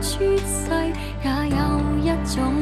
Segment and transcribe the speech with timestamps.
[0.00, 0.70] 出世，
[1.24, 2.54] 也有一种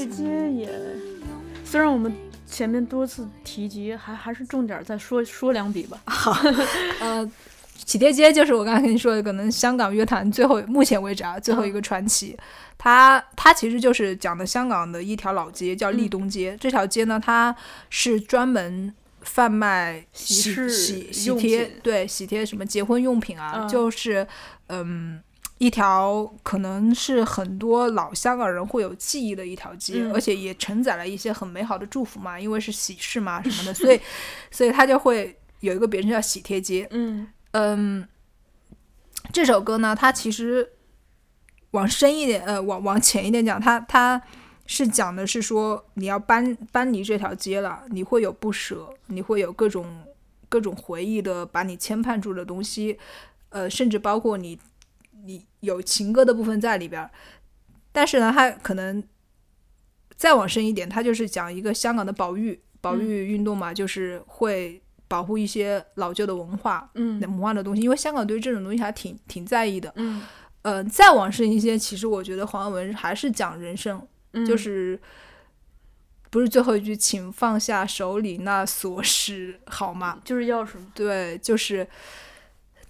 [0.00, 0.70] 喜帖街也，
[1.62, 2.10] 虽然我们
[2.46, 6.00] 前面多次提及，还还是重点再说说两笔吧。
[6.08, 6.32] 好
[7.00, 7.30] 呃，
[7.84, 12.34] 喜帖街就是我刚才跟你说的，可能香港乐坛最后目前为止啊最后一个传奇。
[12.78, 16.56] 它它其实就是讲的香港的一条老街，叫利东街。
[16.58, 17.54] 这条街呢，它
[17.90, 24.26] 是专门贩卖喜喜事喜帖，对喜帖什么结婚用品啊，嗯就是
[24.68, 25.20] 嗯。
[25.60, 34.00] 一条可能是很多老香港人会有记忆的一条街，嗯而且也承载了一些很美好的祝福嘛，因为是喜事嘛 什么的，所以，
[34.50, 36.88] 所以他就会有一个别称叫喜帖街。
[36.92, 38.08] 嗯嗯，
[39.34, 40.66] 这首歌呢，它其实
[41.72, 44.22] 往深一点，呃，往往浅一点讲，它它
[44.64, 50.04] 是讲的是说你要搬搬离这条街了，你会有不舍，你会有各种
[50.48, 52.98] 各种回忆的把你牵绊住的东西，
[53.50, 54.58] 呃，甚至包括你你
[55.60, 57.10] 有情歌的部分在里边儿，
[57.92, 59.02] 但是呢，他可能
[60.16, 69.92] 再往深一点，他就是讲一个香港的保育保育运动嘛，就是会保护一些老旧的文化，嗯文化的东西，因为香港对这种东西还挺挺在意的。
[69.96, 70.22] 嗯
[70.62, 75.00] 呃，再往深一些，其实我觉得黄文还是讲人生，嗯，就是
[76.28, 80.20] 不是最后一句，请放下手里那琐事，好吗？
[80.22, 80.92] 就是钥匙嘛。
[80.94, 81.88] 对，就是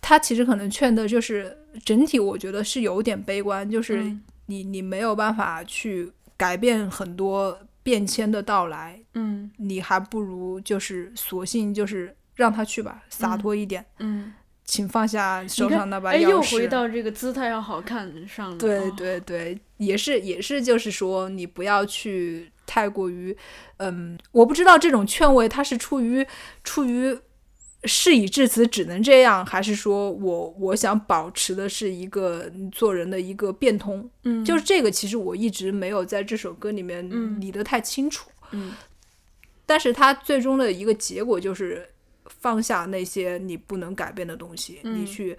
[0.01, 13.85] 他其实可能劝的就是整体，我觉得是有点悲观，就是嗯你你没有办法去改变很多变迁的到来，嗯你还不如就是索性就是让他去吧，洒脱一点。
[13.99, 14.33] 嗯，
[14.65, 16.29] 请放下手上那把哎，钥匙。
[16.31, 18.59] 又回到这个姿态要好看上了。
[18.59, 23.37] 对哦，对对，也是也是，就是说你不要去太过于，
[23.79, 26.27] 嗯，我不知道这种劝慰他是出于
[26.65, 27.19] 出于
[27.85, 37.41] 事已至此只能这样，还是说我我想保持的是一个做人的一个变通，嗯，就是这个其实我一直没有在这首歌里面嗯。
[37.41, 38.75] 理得太清楚，嗯。
[39.65, 41.89] 但是它最终的一个结果就是
[42.27, 45.01] 放下那些你不能改变的东西，嗯。
[45.01, 45.39] 你去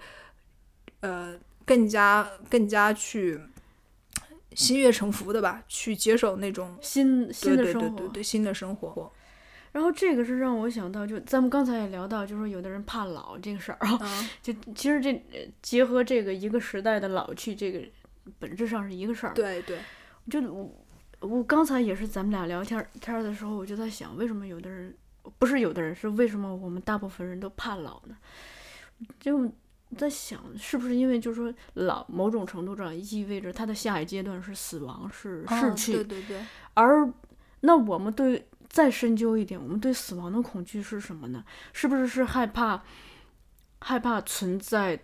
[1.00, 3.38] 呃更加更加去
[4.54, 7.88] 心悦诚服的吧，去接受那种新新的对生活。
[7.88, 9.12] 对对对对新的生活。
[9.72, 17.80] 然后这个是让我想到，就咱们刚才也聊到，就说有的人怕老这个事儿啊， 嗯就其实这呃结合这个一个时代的老去，这个
[18.38, 19.32] 本质上是一个事儿。
[19.32, 19.78] 对对，
[20.30, 20.70] 就我
[21.20, 24.94] 我刚才也是咱们俩聊天天儿的时候，我就在想，为什么有的人
[25.38, 28.16] 不是有的人是为什么我们大部分人都怕老呢？
[29.18, 29.50] 就
[29.96, 36.44] 在想，是不是因为就是说老某种程度上意味着他的下一阶段是死亡，是逝嗯去，对对对，
[36.74, 37.08] 而
[37.60, 41.44] 那我们对再深究一点，我们对死亡的恐惧是什么呢？
[41.74, 42.82] 是不是是害怕
[43.80, 44.98] 害怕存在，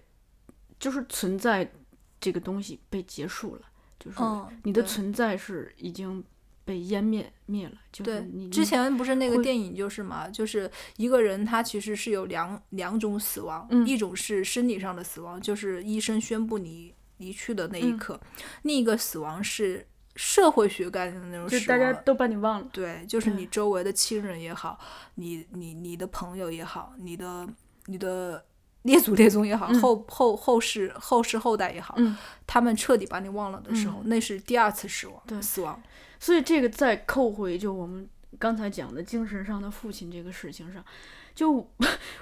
[0.80, 1.70] 就是存在
[2.18, 3.62] 这个东西被结束了，
[4.00, 6.24] 就是嗯，你的存在是已经
[6.64, 18.18] 被湮灭灭了，就是之前不是那个电影就是嘛，就是一个人他其实是有两两种死亡，嗯一种是生理上的死亡，就是医生宣布你离去的那一嗯刻；
[18.62, 19.86] 另一个死亡是
[20.18, 21.78] 社会学概念的那种就死亡。
[21.78, 24.76] 大家都把你忘了，对，就是你周围的亲人也好，
[25.14, 27.48] 你你你的朋友也好，你的
[27.86, 28.44] 你的
[28.82, 32.16] 列祖 列宗也好，嗯后后后世后世后代也好，嗯
[32.48, 35.22] 他们彻底把你忘了的时候，那是第二次死亡。
[35.24, 35.80] 对死亡。
[36.18, 38.08] 所以这个再扣回就我们
[38.40, 40.84] 刚才讲的精神上的父亲这个事情上，
[41.32, 41.64] 就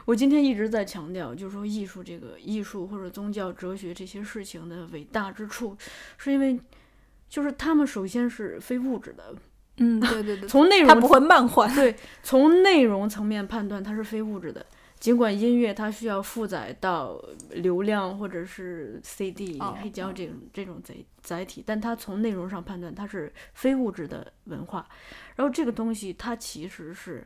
[0.04, 5.74] 我 今天一直在强调，就是说艺术这个艺术或者宗教、哲学这些事情的伟大之处，
[6.18, 6.60] 是因为
[7.36, 9.34] 就是他们首先是非物质的，
[9.76, 11.68] 嗯，对对对， 从内容它不会漫画。
[11.68, 14.64] 对，从内容层面判断它是非物质的。
[14.98, 24.88] 尽管音乐它需要负载到流量或者是 CD、哦黑胶这种这种载载体，但它从内容上判断它是非物质的文化。
[25.34, 27.22] 然后这个东西它其实是，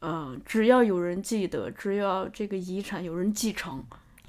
[0.00, 3.80] 呃，只要有人记得，只要这个遗产有人继承，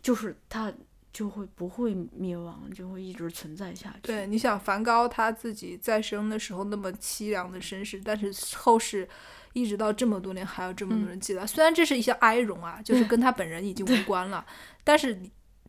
[0.04, 0.72] 就是它
[1.15, 4.00] 就会不会灭亡，就会一直存在下去。
[4.01, 9.07] 对，你想梵高他自己在生的时候那么凄凉的身世，但是后世
[9.53, 11.47] 一直到这么多年还有这么多人记得。
[11.47, 14.45] 虽然这是一些哀荣啊，就是跟他本人已经无关了，
[14.83, 15.17] 但是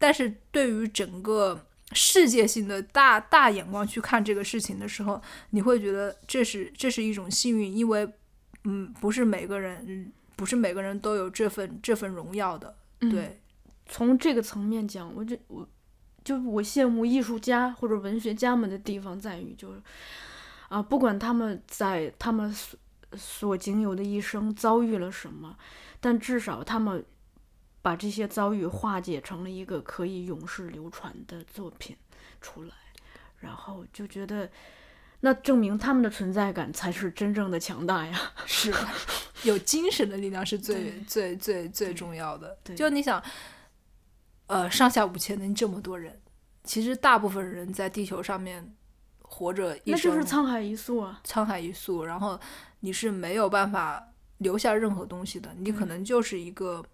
[0.00, 8.12] 但是对于整个世界性的大大眼光去看这个事情的时候，你会觉得这是这是一种幸运，因为
[8.64, 13.40] 嗯，不是每个人嗯不是每个人都有这份这份荣耀的，嗯对。
[13.86, 15.68] 从这个层面讲，我就我
[16.24, 19.80] 就我羡慕艺术家或者文学家们的地方在于，就是
[20.68, 22.78] 啊，不管他们在他们所
[23.16, 25.56] 所仅有的一生遭遇了什么，
[26.00, 27.04] 但至少他们
[27.80, 31.96] 把这些遭遇化解成了一个可以永世流传的作品
[32.40, 32.74] 出来，
[33.38, 34.50] 然后就觉得。
[35.20, 38.32] 那证明他们的存在感才是真正的强大呀！
[38.44, 38.72] 是
[39.44, 42.56] 有精神的力量是最最最最重要的。
[42.76, 43.20] 就你想，
[44.46, 46.20] 呃，上下五千年这么多人，
[46.64, 48.74] 其实大部分人在地球上面
[49.22, 51.20] 活着一那就是沧海一粟啊！
[51.24, 52.38] 沧海一粟，然后
[52.80, 56.84] 你是没有办法留下任何东西的，你可能就是一个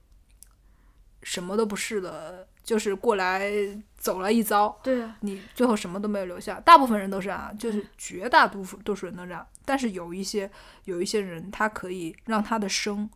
[1.23, 3.53] 什么都不是的，就是过来
[3.97, 6.59] 走了一遭，对啊，你最后什么都没有留下。
[6.61, 9.47] 大部分人都是啊，就是绝大多数多数人都这样。
[9.65, 10.51] 但是有一些
[10.85, 13.09] 有一些人，他可以让他的生，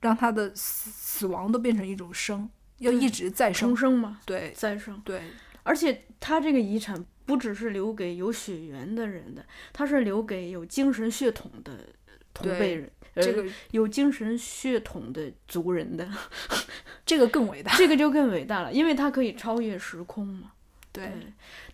[0.00, 2.48] 让他的死死亡都变成一种生，
[2.82, 3.76] 要一直再生重。
[3.76, 5.00] 生嘛，对再生。
[5.04, 5.22] 对
[5.62, 11.86] 而且他这个遗产不只是留给有血缘的人的，他是留给有精神血统的
[12.34, 16.08] 同辈人，呃这个有精神血统的族人的，
[17.06, 17.76] 这个更伟大。
[17.76, 20.52] 这个就更伟大了，因为他可以超越时空嘛。
[20.92, 21.10] 对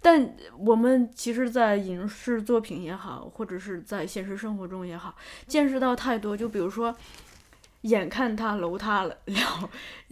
[0.00, 5.16] 但我们其实，在影视作品也好，或者是在现实生活中也好，
[5.49, 6.37] 见识到太多。
[6.37, 6.96] 就比如说，
[7.82, 9.70] 眼看他楼塌了，了，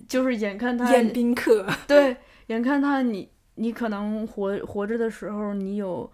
[0.09, 2.17] 就是眼看他宴宾客， 对，
[2.47, 6.11] 眼看他你你可能活活着的时候，你有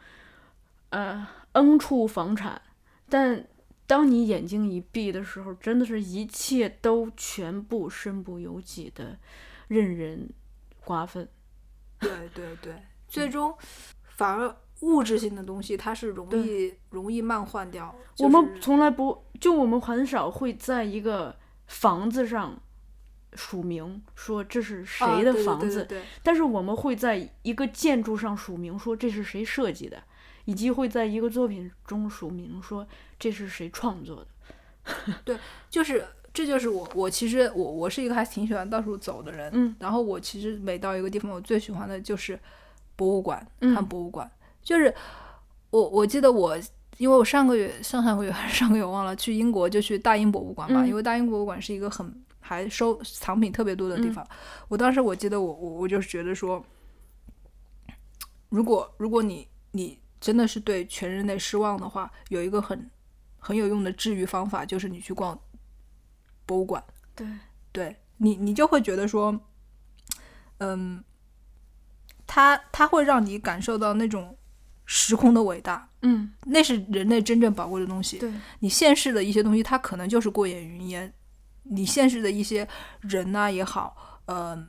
[0.91, 2.61] 呃 N 处房产，
[3.09, 3.47] 但
[3.87, 9.19] 当你眼睛一闭的时候，真的是一切都全部身不由己的
[9.69, 10.31] 任人
[10.85, 11.29] 瓜分。
[11.99, 12.75] 对对对，
[13.07, 13.55] 最终
[14.17, 17.95] 反而物质性的东西它是容易容易慢换掉。
[18.19, 21.37] 我们从来不，就我们很少会在一个
[21.73, 22.61] 房子上
[23.33, 30.03] 署名说这是谁的房子，对对对但是我们会在一个建筑上署名说这是谁设计的，
[30.45, 32.87] 以及会在一个作品中署名说
[33.19, 34.27] 这是谁创作的。
[35.25, 35.39] 对
[35.71, 36.05] 就是
[36.35, 42.39] 这就是我我其实我我是一个还挺喜欢到处走的人，嗯然后我其实每到一个地方，我最喜欢的就是
[42.97, 44.31] 博物馆，嗯看博物馆。
[44.63, 44.95] 就是
[45.71, 46.57] 我我记得我，
[46.99, 54.27] 因为我上个月上上个月还是上个月我忘了，去英国就去大英博物馆嘛，嗯因为大英博物馆是一个很还收藏品特别多的地嗯方。
[54.69, 56.65] 我当时我记得我我我就是觉得说，
[58.51, 62.89] 如果如果你你真的是对全人类失望的话，有一个很
[63.39, 65.39] 很有用的治愈方法，就是你去逛
[66.47, 66.83] 博物馆。
[67.15, 67.27] 对，
[67.73, 69.41] 对你，你就会觉得说，
[70.59, 71.03] 嗯，
[72.27, 74.37] 它它会让你感受到那种
[74.85, 78.19] 时空的伟大，嗯，那是人类真正宝贵的东西。
[78.19, 81.09] 对，你现世的一些东西，它可能就是过眼云烟；
[81.63, 82.67] 你现世的一些
[83.01, 84.67] 人呐、也好，呃，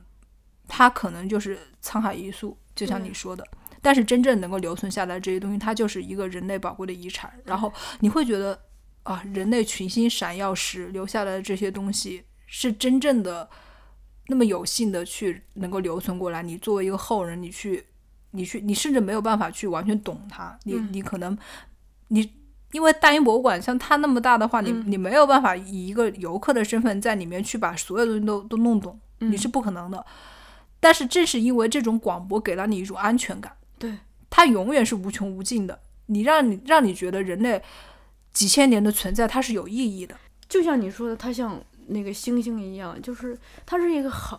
[0.68, 3.46] 它可能就是沧海一粟，就像你说的。
[3.82, 7.30] 但是真正能够留存下来这些东西，它就是一个人类宝贵的遗产。
[7.44, 8.58] 然后你会觉得
[9.02, 13.50] 啊，人类群星闪耀时留下来的这些东西，是真正的
[14.28, 16.42] 那么有幸的去能够留存过来。
[16.42, 17.84] 你作为一个后人，你去，
[18.34, 20.58] 你去，你甚至没有办法去完全懂它。
[20.64, 21.36] 你嗯你可能
[22.08, 22.30] 你
[22.72, 30.04] 因为大英博物馆像它那么大的话，你嗯你没有办法以一个游客的身份在里面去把所有东西都都弄懂，你是不可能的。
[30.80, 33.96] 但是正是因为这种广博给了你一种安全感，对，
[34.28, 35.80] 它永远是无穷无尽的。
[36.06, 37.62] 你让你让你觉得人类
[38.32, 40.14] 几千年的存在它是有意义的。
[40.46, 44.38] 就像你说的，它像那个星星一样，就是它是一个恒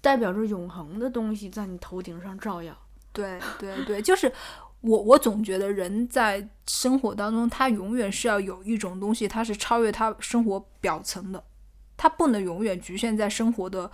[0.00, 2.76] 代表着永恒的东西在你头顶上照耀。
[3.16, 4.30] 对对对，就是
[4.82, 11.42] 我我总觉得人在生活当中，他永远是要有一种东西，它是超越他生活表层的，
[11.96, 13.90] 他不能永远局限在生活的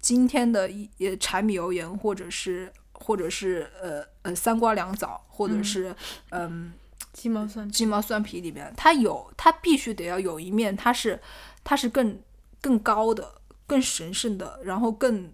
[0.00, 5.96] 今天的一呃柴米油盐，或者是或者是呃呃三瓜两枣，或者嗯是
[6.30, 6.72] 嗯、
[7.12, 7.70] 鸡毛蒜。
[7.70, 11.20] 鸡毛蒜皮里面，它有，它必须得要有一面，它是，
[11.62, 12.20] 它是更
[12.60, 15.32] 更高的、更神圣的，然后更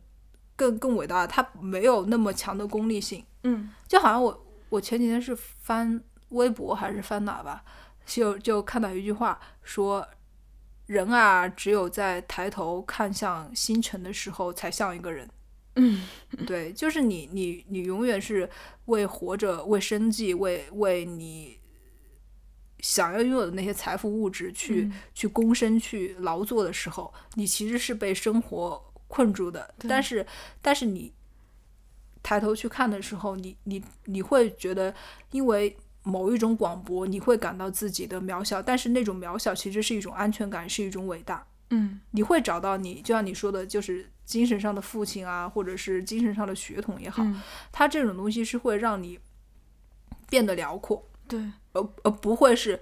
[0.56, 3.25] 更更伟大的，它没有那么强的功利性。
[3.44, 7.64] 嗯就好像我我前几天是翻微博还是翻哪吧，
[8.06, 10.06] 就就看到一句话说，
[10.87, 15.28] 人啊，只有在抬头看向星辰的时候，才像一个人。
[15.76, 16.06] 嗯
[16.47, 18.49] 对，就是你你你永远是
[18.87, 21.59] 为活着、为生计、为为你
[22.80, 29.75] 想要拥有的那些财富物质去、嗯去躬身、去劳作的时候，你其实是被生活困住的。
[29.87, 30.26] 但是
[30.62, 31.12] 但是你
[32.23, 34.95] 抬头去看的时候，你你你会觉得，
[35.33, 41.47] 因为某一种广播，你会感到自己的渺小，但是那种渺小其实是一种安全感，是一种伟大。
[41.75, 49.19] 嗯你会找到你，就像你说的，就是精神上的父亲啊，或者是精神上的血统也好，嗯，它这种东西是会让你
[50.31, 51.38] 变得辽阔，对，
[51.73, 52.81] 而而不会是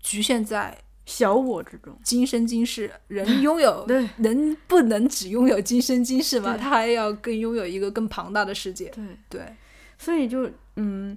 [0.00, 1.96] 局限在小我之中。
[2.02, 2.90] 今生今世。
[3.08, 8.90] 人 拥有对人不能只拥有今生今世嘛，对他还要更拥有一个更庞大的世界。
[8.90, 9.56] 对，对，
[9.98, 11.16] 所以就嗯，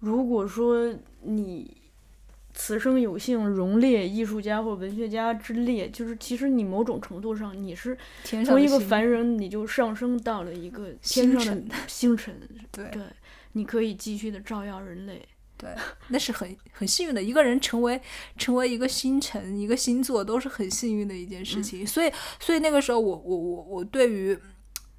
[0.00, 1.76] 如果说你
[2.54, 12.34] 此生有幸荣列艺术家或文学家之列，就是其实你某种程度上你是从一个凡人，你就上升到了一个星天上的星辰，
[12.72, 13.02] 对对，
[13.52, 15.22] 你可以继续的照耀人类。
[15.58, 15.74] 对，
[16.08, 17.22] 那是很 很幸运的。
[17.22, 18.00] 一个人成为
[18.36, 21.86] 成为一个星辰、一个星座，都是很幸运的一件事情。
[21.86, 24.38] 所以，所以那个时候我，我我我对于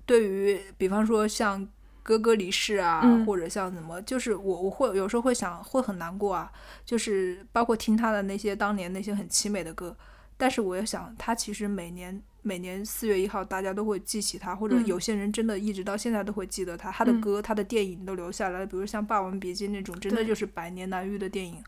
[0.05, 1.67] 对于，比方说像
[2.01, 6.51] 哥哥离世啊，嗯或者像什么，就是我我会有时候会想，会很难过啊。
[6.85, 9.95] 就是包括听他的那些当年那些很凄美的歌，
[10.37, 21.61] 但是我也想，他其实每年每年四月一号，大家都会记起他，或者嗯有些人真的一直到现在都会记得他，他的嗯歌、他的电影都留下来了，比如像《霸王别姬》那种，真的就是百年难遇的电影，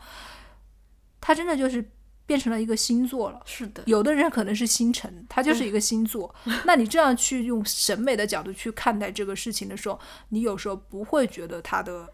[1.19, 1.83] 他真的就是
[2.25, 3.41] 变成了一个星座了。
[3.45, 6.33] 是的，有的人可能是星辰，他就是一个星座。
[6.65, 12.07] 那你这样去用审美的角度去看待这个事情的时候，你有时候不会觉得他的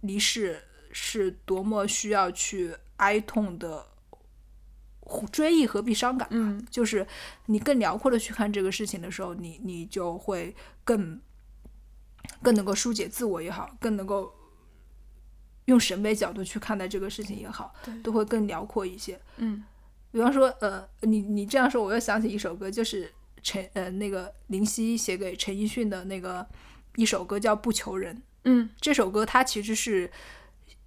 [0.00, 0.62] 离世
[0.92, 3.84] 是多么需要去哀痛的
[5.32, 6.38] 追忆何必伤感嘛。
[6.40, 7.06] 嗯就是
[7.46, 11.20] 你更辽阔的去看这个事情的时候，你你就会更
[12.42, 14.32] 更能够疏解自我也好，更能够
[15.66, 19.20] 用审美角度去看待这个事情也好，都会更辽阔一些。
[19.38, 19.64] 嗯
[20.10, 23.12] 比方说，呃，你你这样说，我又想起一首歌，就是
[23.42, 26.46] 陈呃那个林夕写给陈奕迅的那个
[26.96, 28.16] 一首歌叫《不求人》。
[28.44, 30.10] 嗯这首歌它其实是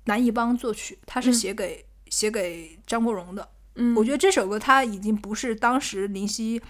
[0.05, 3.47] 南一邦作曲，它是嗯写给、写给张国荣的。
[3.75, 6.61] 嗯，我觉得这首歌它已经不是当时林夕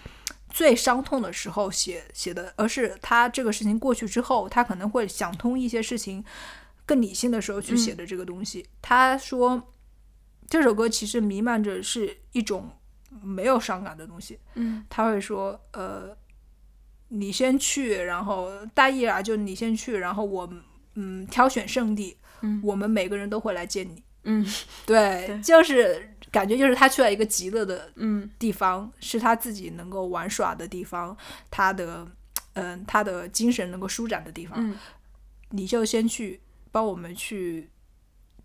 [0.50, 6.24] 最伤痛的时候写写的，而是他这个事情过去之后，他可能会想通一些事情，
[6.86, 8.66] 更理性的时候去写的这个东西。
[8.82, 9.74] 他说
[10.50, 12.70] 这首歌其实弥漫着是一种
[13.24, 14.40] 没有伤感的东西。
[14.56, 16.16] 嗯他会说，呃，
[17.08, 20.50] 你先去，然后大意啊，就你先去，然后我
[20.96, 24.04] 嗯挑选圣地，嗯我们每个人都会来见你。
[24.24, 24.46] 嗯
[24.86, 31.16] 对，对就是感觉就是他去了一个极乐的嗯地方，是他自己能够玩耍的地方，
[31.50, 32.08] 他的
[32.54, 34.58] 嗯、他的精神能够舒展的地方。
[34.58, 34.78] 嗯
[35.54, 36.40] 你就先去
[36.72, 37.70] 帮我们去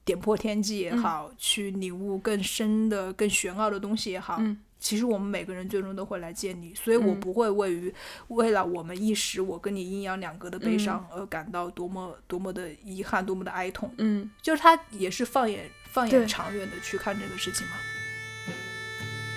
[0.04, 4.38] 点破天机也好，去领悟更深的、更玄奥的东西也好。
[4.40, 7.92] 嗯其实我们每个人最终都会来见你，所以我嗯不会为于
[8.28, 13.90] 为了我们一时我跟你阴阳两隔的悲伤嗯而感到多么多么的遗憾，多么的哀痛。
[13.96, 17.72] 嗯就是他也是放眼放眼长远的去看这个事情嘛。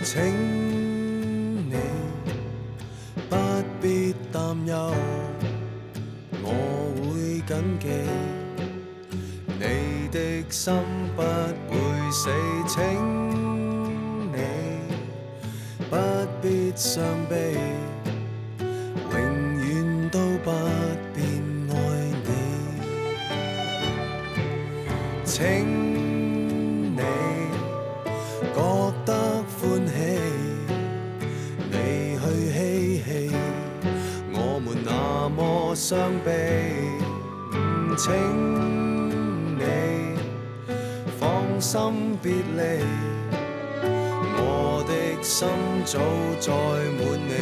[0.04, 0.22] 請
[1.70, 1.76] 你
[3.30, 3.38] 不
[3.82, 4.94] 必擔憂，
[6.44, 6.52] 我
[7.00, 7.88] 會緊記
[9.58, 10.74] 你的心
[11.16, 12.30] 不會死。
[12.68, 12.76] 請
[14.34, 14.38] 你
[15.90, 15.96] 不
[16.42, 17.00] 必傷
[17.30, 17.56] 悲，
[19.14, 19.16] 永
[19.62, 20.52] 遠都不
[21.16, 21.24] 變
[21.70, 21.74] 愛
[22.26, 22.30] 你。
[25.24, 25.89] 請
[35.90, 36.30] 傷悲。
[37.52, 38.14] 唔請
[39.58, 39.64] 你
[41.20, 41.80] 放心
[42.22, 42.62] 別離，
[44.38, 44.92] 我的
[45.24, 45.48] 心
[45.86, 45.98] 早
[46.40, 46.52] 載
[46.94, 47.34] 滿你。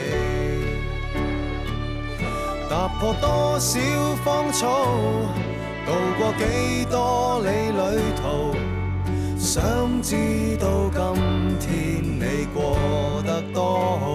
[2.69, 3.79] 踏破多少
[4.23, 4.65] 芳草，
[5.85, 7.83] 渡過幾多里旅
[8.15, 8.55] 途。
[9.37, 10.15] 想知
[10.57, 11.03] 道今
[11.59, 11.67] 天
[12.01, 12.57] 你過
[13.25, 13.59] 得多
[13.99, 14.05] 好，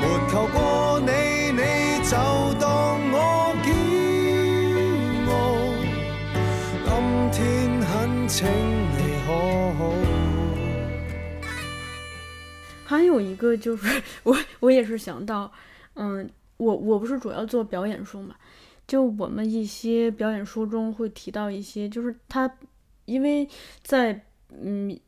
[0.00, 1.12] 没求過你，
[1.52, 1.62] 你
[2.02, 2.43] 走
[13.14, 15.50] 有一个就是 我我也是想到，
[15.94, 16.28] 嗯，
[16.58, 18.34] 我我不是主要做表演书嘛，
[18.86, 22.58] 就我们一些表演书中会提到一些，就是他
[23.06, 23.48] 因为
[23.82, 24.98] 在嗯。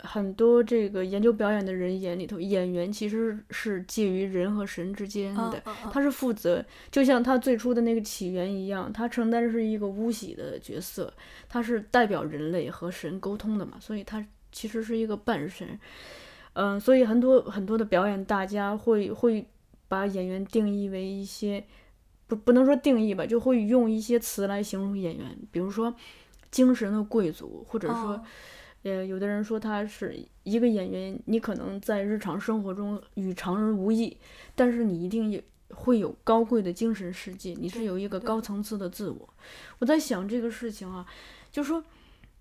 [0.00, 11.12] 很多这个研究表演的人眼里头，演员其实是介于人和神之间的，他是负责，就像他最初的那个起源一样，他承担是一个巫喜的角色，
[11.48, 15.76] 他是代表人类和神沟通的嘛，所以他其实是一个半神。
[16.58, 19.46] 嗯，所以很多很多的表演，大家会会
[19.86, 21.64] 把演员定义为一些，
[22.26, 25.94] 不不能说定义吧，就会用一些词来形容演员，比如说
[26.50, 28.20] 精神的贵族，或者说。
[28.84, 34.16] 呃，有的人说他是一个演员，你可能在日常生活中与常人无异，
[34.54, 39.28] 但是你一定有会有高贵的精神世界，你是有一个高层次的自我。
[39.80, 41.04] 我在想这个事情啊，
[41.50, 41.82] 就说，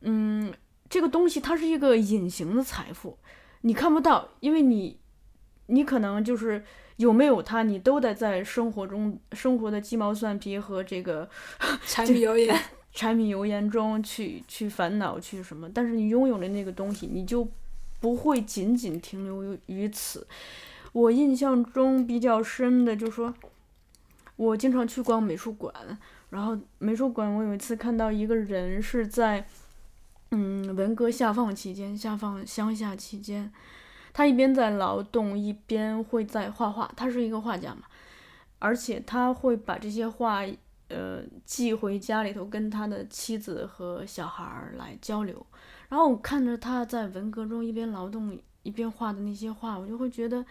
[0.02, 0.54] 嗯，
[0.88, 3.18] 这个东西它是一个隐形的财富，
[3.68, 4.98] 你看不到，因为你，
[5.66, 6.64] 你可能就是
[6.96, 11.30] 有没有它，你都得在生活中生活的鸡毛蒜皮和这个
[11.86, 12.58] 柴米油盐。
[12.94, 17.46] 柴米油盐中去去烦恼去什么，但是你拥有了那个东西，你就
[18.00, 20.26] 不会仅仅停留于此。
[20.94, 23.34] 我印象中比较深的，就是说
[24.38, 25.74] 我经常去逛美术馆，
[26.30, 29.46] 然后美术馆我有一次看到一个人是在，
[30.32, 33.52] 嗯，文革下放期间，下放乡下期间，
[34.14, 37.84] 他一边在劳动，一边会在画画，他是一个画家嘛，
[38.60, 40.44] 而且他会把这些画。
[40.90, 45.46] 呃，寄回家里头跟他的妻子和小孩儿来交流，
[45.90, 50.46] 然后我看着他在文革中一边劳动一边画的那些画，我就会觉得，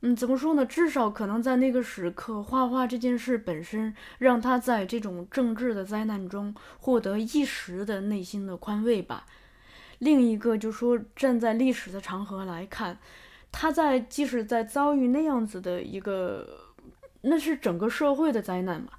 [0.00, 0.64] 嗯，怎么说呢？
[0.64, 9.26] 至少可能在那个时刻，画画这件事本身让他在这种政治的灾难中获得一时的内心的宽慰吧。
[9.98, 12.96] 另一个就说站在历史的长河来看，
[13.50, 16.46] 他在即使在遭遇那样子的一个，
[17.22, 18.92] 那是整个社会的灾难嘛。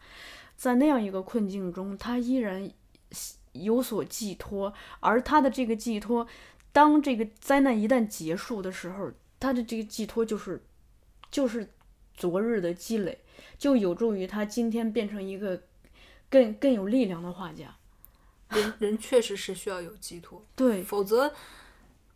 [0.58, 2.70] 在那样一个困境中，他依然
[3.54, 6.28] 有所寄托，而他的这个寄托，
[6.74, 9.10] 当这个灾难一旦结束的时候，
[9.40, 10.62] 他的这个寄托就是，
[11.32, 11.70] 就是
[12.14, 13.20] 昨日的积累，
[13.58, 15.62] 就有助于他今天变成一个
[16.30, 17.76] 更更有力量的画家。
[18.50, 21.34] 人人确实是需要有寄托，对，否则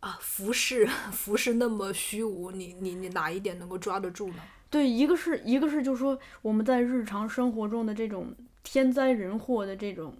[0.00, 4.42] 啊，浮世浮世那么虚无，你你你哪一点能够抓得住呢？
[4.68, 10.12] 对，一个是一个是，就是说我们在日常生活中的这种天灾人祸的这种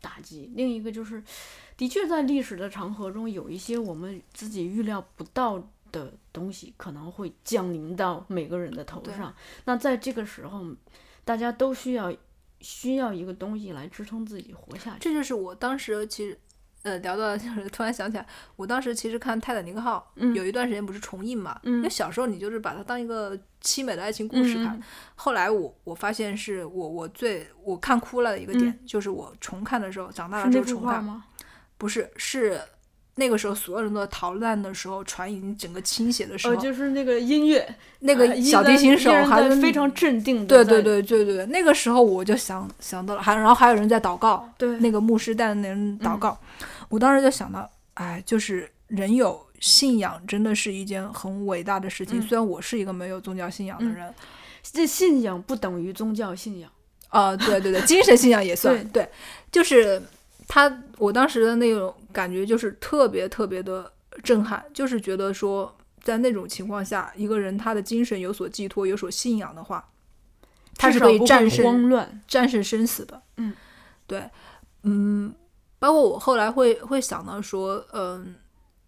[0.00, 1.22] 打击；另一个就是，
[1.76, 9.32] 的确在历史的长河中，有一些我们自己预料不到的东西可能会降临到每个人的头上。
[9.64, 10.66] 那在这个时候，
[11.24, 12.12] 大家都需要
[12.60, 14.98] 需要一个东西来支撑自己活下去。
[15.00, 16.36] 这就是我当时其实。
[16.84, 18.26] 呃，聊到就是突然想起来，
[18.56, 21.58] 我当时其实看《泰坦尼克号》，有一段时间不是重映嘛？
[21.62, 24.78] 因为小时候你就是把它当一个凄美的爱情故事看。
[25.14, 31.24] 后来我我发现是我我最我看哭了的一个点，就是我重看的时候，长大了之后重看吗？
[31.78, 32.60] 不是，是
[33.16, 37.64] 那个时候所有人都在逃难的时候，船已经整个倾斜的时候，就是那个音乐，
[38.00, 40.46] 那个小提琴手还非常镇定。
[40.46, 46.36] 对对对对对，那个时候我就想想到了，还然后还有人在祷告，对，那个牧师带的那人祷告。
[46.88, 52.20] 我当时就想到，哎，就是人有信仰，真的是一件很伟大的事情。
[52.20, 54.12] 虽然我是一个没有宗教信仰的人，
[54.62, 56.70] 这信仰不等于宗教信仰
[57.08, 57.34] 啊。
[57.36, 58.86] 对对对，精神信仰也 算。
[58.88, 59.08] 对，
[59.50, 60.02] 就是
[60.48, 69.88] 他，我当时的那种感觉就是特别特别的震撼，就是觉得说，在那种情况下，一个人他的精神有所寄托、有所信仰的话，
[70.76, 73.22] 他是可以战胜慌乱、战胜生死的。
[73.36, 73.54] 嗯，
[74.06, 74.30] 对，
[74.82, 75.34] 嗯。
[75.80, 78.36] 包括我后来会会想到说，嗯，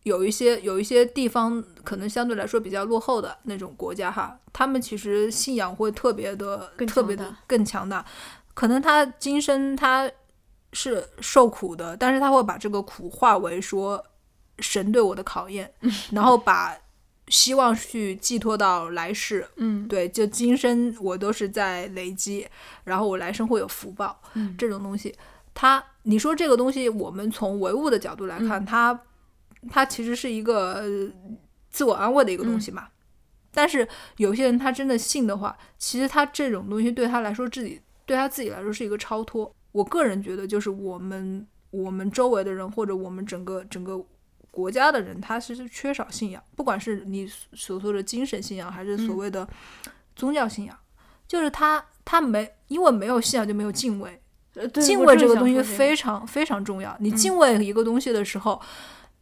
[0.04, 8.02] 有一些有一些地方可能相对来说比较落后的那种国家哈，他们其实信仰会特别的特别的更强大，
[8.54, 10.10] 可能他今生他
[10.76, 14.04] 是受苦的，但是他会把这个苦化为说
[14.58, 15.72] 神对我的考验，
[16.12, 16.76] 然后把
[17.28, 22.46] 希望去寄托到来世，嗯，对，就今生我都是在累积，
[22.84, 24.20] 然后我来生会有福报，
[24.58, 25.16] 这种东西。
[25.54, 29.00] 他，你说这个东西，我们从唯物的角度来看，它，
[29.70, 30.84] 它其实是一个
[31.70, 32.88] 自我安慰的一个东西嘛。
[33.50, 39.50] 但是有些人他真的信的话，其实他这种东西对他来说，自己对他自己来说是一个超脱。
[39.76, 44.02] 我个人觉得，就是我们我们周围的人，或者我们整个整个
[44.50, 49.46] 国家的人，他其实缺少信仰，不管是你所说的精神信仰，还是所谓的
[50.14, 50.74] 宗教信仰，
[51.28, 54.18] 就是他他没因为没有信仰就没有敬畏。
[54.80, 56.96] 敬畏这个东西非常非常重要。
[56.98, 58.58] 你敬畏一个东西的时候，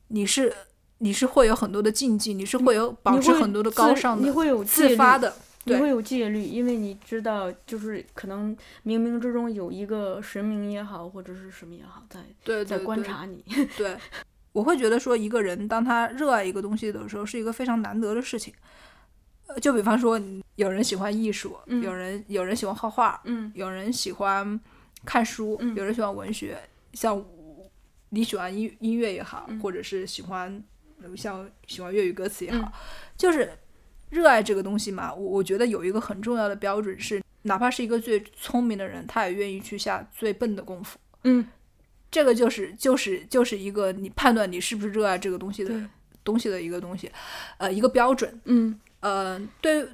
[0.06, 0.54] 你是
[0.98, 12.02] 你是会有很多的禁忌，你是会有保持很多的高尚的、你会有自发的，对你会有戒律，因为你知道，就是可能冥冥之中有一个神明也好，或者是什么也好，
[12.44, 13.44] 在在观察你。
[13.76, 13.96] 对，
[14.52, 18.52] 我会觉得说，一个人当他热爱一个东西的时候，是一个非常难得的事情。
[19.46, 20.20] 呃，就比方说，
[20.56, 24.58] 有人喜欢艺术，嗯有人有人喜欢画画，嗯有人喜欢
[25.04, 26.58] 看书，嗯有人喜欢文学。
[26.94, 27.22] 像
[28.10, 30.62] 你喜欢音音乐也好，嗯或者是喜欢
[31.02, 32.72] 呃像喜欢粤语歌词也好，嗯
[33.16, 33.50] 就是
[34.14, 35.12] 热爱这个东西嘛。
[35.12, 40.96] 我我觉得有一个很重要的标准是，哪怕是一个最聪明的人，他也愿意去下最笨的功夫。
[41.24, 41.44] 嗯，
[42.10, 45.74] 这个就是就是就是一个你判断你是不是热爱这个东西的
[46.22, 47.10] 东西的一个东西，
[47.58, 48.40] 呃，一个标准。
[48.44, 49.86] 嗯，呃，对，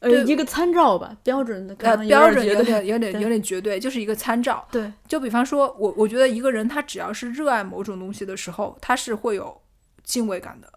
[0.00, 1.96] 呃，一个参照吧，标准的标
[2.32, 4.66] 准有点有点有点绝对，就是一个参照。
[4.72, 9.60] 对，就比方说，我我觉得一个人他只要是热爱某种东西的时候，他是会有
[10.02, 10.72] 敬畏感的。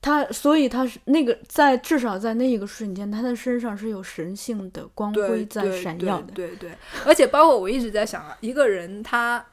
[0.00, 6.32] 他，所以他是那个在至少在那一个瞬间，他的身上是有神性的光辉在闪耀的。
[6.32, 6.70] 对对，
[7.04, 9.44] 而且包括我一直在想啊，一个人他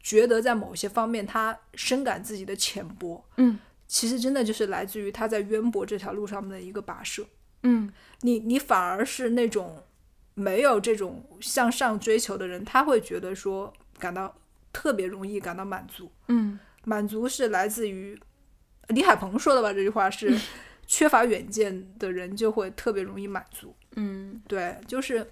[0.00, 7.24] 觉得在某些方面他深感自己的浅薄，嗯其实真的就是来自于他在渊博这条路上面的一个跋涉。
[7.62, 9.82] 嗯你你反而是那种
[10.34, 14.34] 没有这种向上追求的人，他会觉得说感到
[14.72, 16.10] 特别容易感到满足。
[16.28, 18.18] 嗯满足是来自于
[18.88, 19.72] 李海鹏说的吧？
[19.72, 20.38] 这句话是
[20.86, 23.74] 缺乏远见的人就会特别容易满足。
[23.96, 25.26] 嗯对，就是，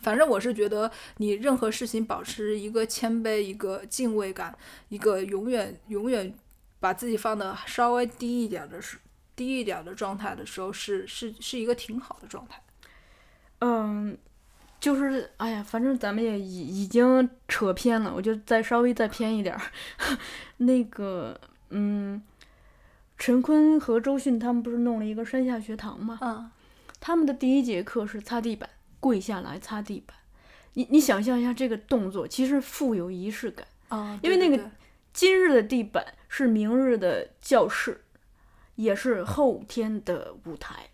[0.00, 4.56] 反正我是觉得你任何事情保持一个谦卑、一个敬畏感、
[4.88, 6.32] 一个永远永远
[6.78, 8.98] 把自己放的稍微低一点的时
[9.34, 12.62] 低一点的状态的时候，是是是一个挺好的状态。
[13.60, 14.16] 嗯，
[14.78, 19.62] 就是哎呀，反正咱们也已已经扯偏了，我就再稍微再偏一点儿。
[20.58, 21.38] 那个，
[21.70, 22.20] 嗯，
[23.16, 26.18] 陈坤和周迅他们不是弄了一个山下学堂吗？
[26.20, 26.50] 嗯，
[27.00, 30.16] 他们的第一节课是擦地板，跪下来擦地板。
[30.74, 33.66] 你你想象一下这个动作，其实富有仪式感。
[33.88, 34.70] 啊，因为那个
[35.12, 38.02] 今日的地板是明日的教室，
[38.76, 40.90] 也是后天的舞台。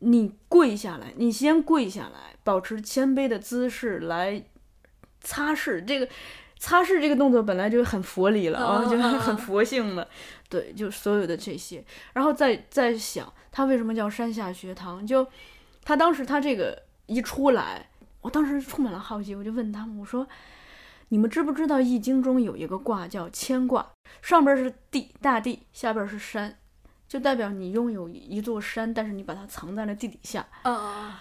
[0.00, 4.44] 你跪下来，你先跪下来，保持谦卑的姿势来
[5.20, 6.08] 擦拭这个。
[6.58, 10.08] 擦拭这个动作本来就很佛理了啊，就是嗯很佛性的，
[10.48, 15.26] 对，就所有的这些，然后再再想他为什么叫山下学堂，就
[15.84, 17.88] 他当时他这个一出来，
[18.22, 20.26] 我当时充满了好奇，我就问他们，我说
[21.08, 23.92] 你们知不知道《易经》中有一个卦叫乾卦，
[24.22, 26.56] 上边是地大地，下边是山，
[27.06, 30.46] 就代表你拥有一座山，但是你把它藏在了地底下。
[30.62, 31.12] 嗯嗯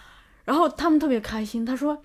[0.45, 2.01] 然后他们特别开心，他说，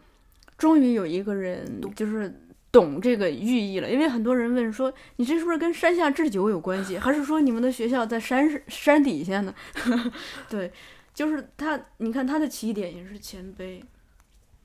[0.59, 2.35] 终于有一个人就是
[2.73, 9.55] 懂这个寓意了，因为很多人问说，你这是不是跟山下智久有关系，还是说你们的学校在山山底下呢？
[10.49, 10.73] 对，
[11.13, 13.83] 就是他，你看他的起点也是谦卑，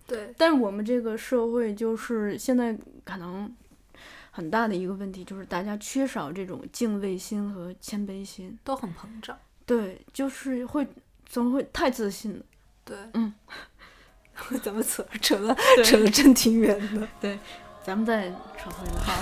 [0.05, 3.51] 对，但我们这个社会就是现在可能
[4.29, 8.57] 很大的一个问题，就是大家缺少这种敬畏心和谦卑心。
[8.63, 9.35] 都很膨胀。
[9.65, 10.87] 对，就是会
[11.25, 12.45] 总会太自信了。
[12.83, 13.33] 对，嗯，
[14.61, 16.79] 咱们扯扯了扯了真挺远
[17.19, 17.39] 的。
[17.85, 18.93] 咱们再扯回来。
[19.03, 19.13] 好，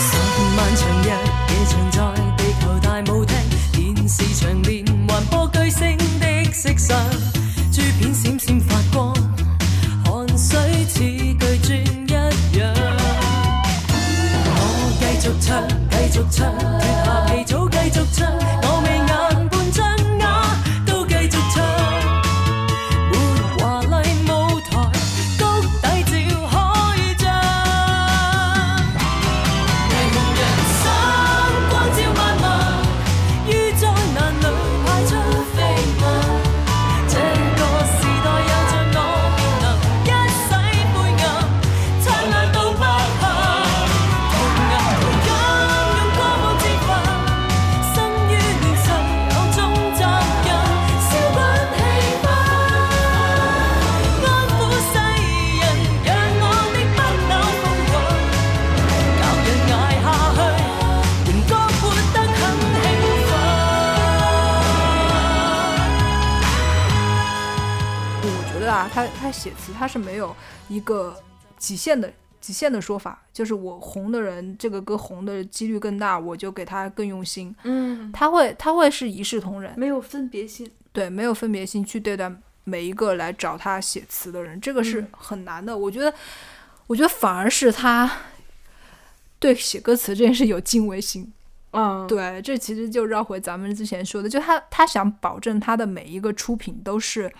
[0.00, 0.16] 十
[0.56, 2.00] 漫長日，夜場在
[2.36, 3.30] 地球大舞廳，
[3.72, 3.78] 電
[4.08, 6.98] 視長連環播巨星的色相，
[16.14, 18.53] 续唱，脱下皮草继续唱，
[69.50, 70.34] 我覺得啊，他是没有
[70.68, 71.16] 一个
[71.56, 77.54] 极限的极限的说法，就是我红的人，这个歌红的几率更大，我就给他更用心。
[77.64, 80.70] 嗯，他会他会是一视同仁，没有分别心。
[80.92, 82.30] 对，没有分别心去对待
[82.64, 85.76] 每一个来找他写词的人，这个是嗯很难的。
[85.76, 86.14] 我觉得，
[86.86, 88.10] 我觉得反而是他
[89.38, 91.32] 对写歌词这件事有敬畏心。
[91.72, 97.32] 嗯，对，这其实就绕回咱们之前说的，就他他想保证他的每一个出品都是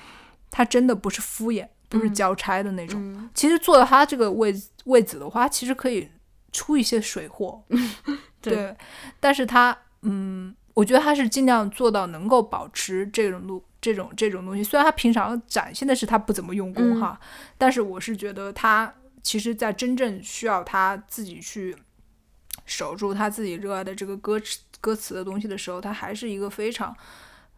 [0.51, 3.01] 他真的不是敷衍，不是嗯交差的那种。
[3.01, 4.55] 嗯其实做到他这个位
[4.85, 6.09] 位子的话，其实可以
[6.53, 7.63] 出一些水货，
[8.41, 8.77] 对对。
[9.19, 13.65] 但是他，嗯，我觉得他是尽量做到能够保持这种路。
[13.85, 17.21] 这种这种东西，虽然他平常展现的是他不怎么用功嗯哈，
[17.59, 18.91] 但是我是觉得他
[19.23, 21.77] 其实，在真正需要他自己去
[22.65, 26.97] 守住他自己热爱的这个歌词歌词的东西的时候，他还是一个非常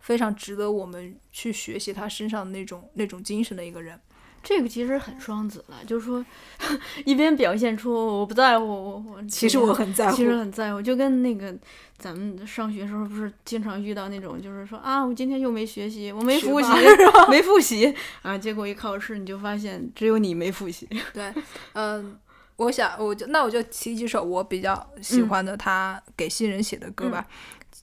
[0.00, 4.00] 非常值得我们去学习他身上那种那种精神的一个人。
[4.48, 6.24] 这个其实很双子了，就是说，
[7.04, 11.52] 一边表现出我不在乎，我我其实我很在乎其实很在乎，就跟那个
[11.98, 16.68] 咱们上学时候不是经常遇到那种，就是说啊，我今天又没学习，我没复习，
[17.28, 20.88] 没复习啊，结果一考试你就发现只有你没复习。
[21.12, 21.34] 对，
[21.72, 22.16] 嗯，
[22.54, 27.26] 我想我就那我就提几首我比较喜嗯欢的他给新人写的歌吧。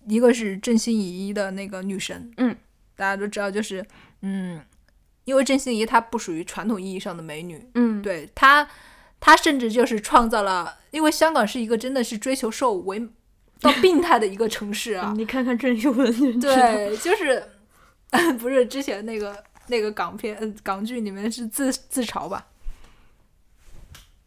[0.07, 2.55] 一个是郑欣宜的那个女神，嗯，
[2.95, 3.85] 大家都知道，就是
[4.21, 4.61] 嗯，
[5.25, 8.67] 因为郑欣宜她不属于传统意义上的美女，嗯，对她，
[9.19, 13.07] 她甚至就是创造了，因为香港是一个真的是追求瘦为
[13.61, 17.43] 到病态的一个城市啊， 你看看郑秀文对，就是
[18.39, 22.47] 不是之前那个那个港片呃港剧里面是自自嘲吧，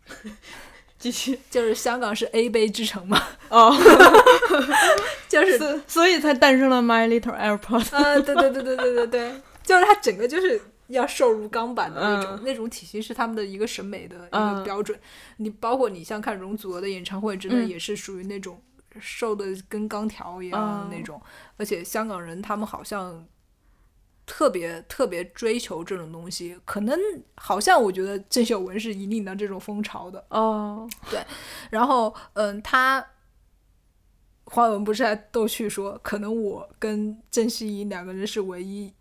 [0.98, 1.38] 继续。
[1.50, 3.76] 就是香港是 A 杯之城嘛，哦，
[5.28, 7.88] 就是所所以才诞生了 My Little Airport。
[7.92, 14.98] 呃，对对对对对对对，就是它整个就是要瘦如钢板的那种、嗯那种体型是他们的一个审美的一个嗯标准。
[15.38, 18.60] 你包括你像看容祖儿的演唱会，真的嗯也是属于那种
[18.98, 21.20] 瘦的跟钢条一样的那嗯种，
[21.56, 23.26] 而且香港人他们好像。
[24.28, 26.98] 特别特别追求这种东西，可能
[27.36, 30.26] 好像我觉得郑秀文是引领了这种风潮的。
[30.30, 31.20] 哦，对
[31.70, 33.06] 然后，嗯，他
[34.46, 38.92] 黄伟文不是还逗趣说，可能我跟郑希怡两个人是唯一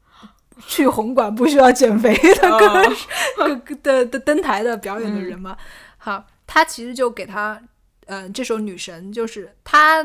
[0.68, 5.58] 去红馆不需要减肥的歌、歌的的登台的表演的人嘛。
[5.98, 7.62] 好，他其实就给他，
[8.06, 10.04] 嗯，这首《女神》就是他，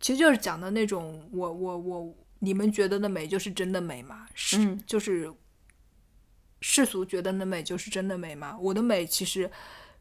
[0.00, 5.32] 其实就是讲的那种我我我你们觉得的美就是真的美嘛，是、嗯就是
[6.60, 8.56] 世俗觉得的美就是真的美嘛。
[8.58, 9.50] 我的美其实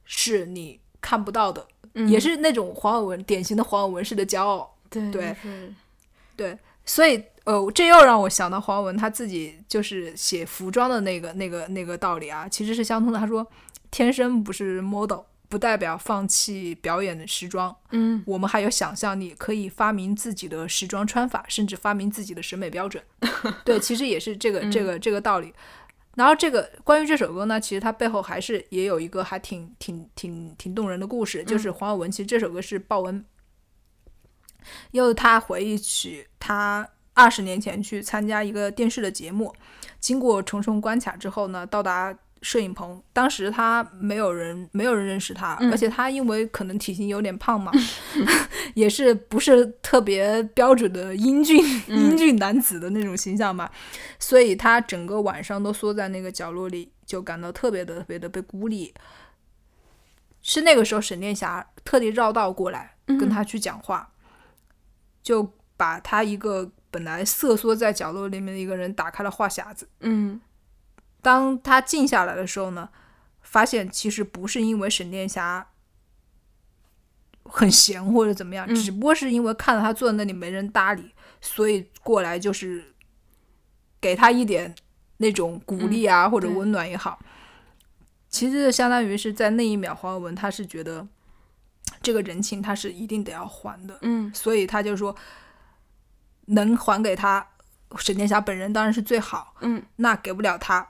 [0.06, 4.76] 是你看不到的，嗯也是那种黄伟文典型的黄伟文式的骄傲。
[4.90, 5.36] 对对
[6.36, 13.20] 对，所以呃，这又让我想到黄伟文他自己就是写服装的那个那个那个道理啊，其实是相通的。
[13.20, 13.46] 他说，
[13.92, 15.22] 天生不是 model。
[15.50, 23.04] 不代表放弃表演的时装，嗯我们还有想象力，可以发明自己的时装穿法，甚至发明自己的审美标准。
[23.64, 25.54] 对，其实也是这个这个这个道理。
[26.16, 33.24] 然后这个关于这首歌呢，其实它背后还是也有一个还挺挺挺挺动人的故事，就是黄晓文其实这首歌是鲍文，
[34.90, 39.54] 又他回忆起他二十年前去参加一个电视的节目，
[40.00, 47.72] 经过重重关卡之后呢，到达摄影棚，当时他没有人没有人认识他，嗯而且他因为可能体型有点胖嘛，
[48.76, 53.70] 也是不是特别标准的英俊、英俊男子的那种形象嘛，
[54.20, 58.94] 所以他整个晚上都缩在那个角落里，就感到特别的特别的被孤立。
[60.42, 64.12] 是那个时候，沈殿霞特地绕道过来跟他去讲话，
[65.22, 69.90] 就把他一个本来瑟缩在角落里面的一个人打开了话匣子。
[70.02, 70.40] 嗯
[71.24, 72.90] 当他静下来的时候呢，
[73.42, 75.70] 发现其实不是因为沈殿霞
[77.46, 82.94] 很闲或者怎么样，嗯只不过是因为看到他坐在那里没人搭理，所以过来就是
[84.00, 84.76] 给他一点
[85.18, 87.18] 那种鼓励啊、或者温暖也好。
[88.30, 91.08] 其实就相当于是在那一秒，黄伟文他是觉得
[92.02, 95.16] 这个人情他是一定得要还的，嗯所以他就说
[96.48, 97.46] 能还给他
[97.98, 100.88] 沈殿霞本人当然是最好，嗯那给不了他，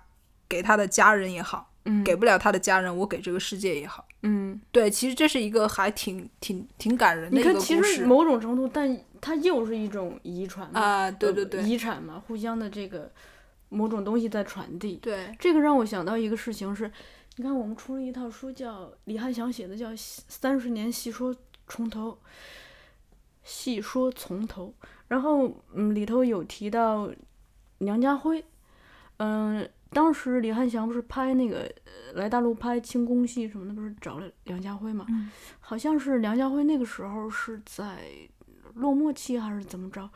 [0.48, 4.06] 给他的家人也好，嗯，给不了他的家人，我给这个世界也好。
[4.22, 13.12] 嗯，对，其实这是一个还挺挺挺感人的你看，一个故其实事某种程度，但它又是一种遗传嘛啊，对呃对对遗产嘛，互相的这个
[13.68, 14.96] 某种东西在传递。
[14.96, 16.90] 对，这个让我想到一个事情是，
[17.36, 19.90] 你看我们出了一套书叫李翰祥写的叫
[20.30, 21.36] 《三十年细说
[21.68, 22.12] 从头》，
[23.44, 24.74] 细说从头。
[25.14, 27.08] 然后嗯，里头有提到
[27.78, 28.44] 梁家辉，
[29.18, 35.06] 嗯、当时李汉祥不是拍那个呃来大陆拍清宫戏什么的，不是找了梁家辉嘛？
[35.10, 38.00] 嗯好像是梁家辉那个时候是在
[38.74, 40.10] 落寞期还是怎么着，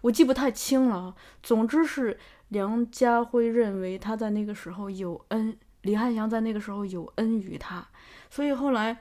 [0.00, 1.14] 我记不太清了啊。
[1.42, 7.86] 总之是梁家辉认为他在那个时候有恩，李汉祥在那个时候有恩于他，
[8.30, 8.96] 所以后来。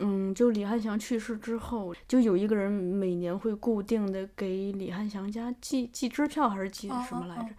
[0.00, 7.42] 嗯，就李汉祥去世之后，就有一个人每年会固定的给李汉祥家寄寄支票，还是寄哦什么来着？
[7.42, 7.54] 哦哦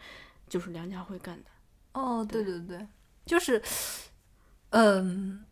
[0.49, 1.49] 就是梁家辉干的。
[1.93, 2.85] 哦，对对对，
[3.25, 3.61] 就是，
[4.71, 5.45] 嗯，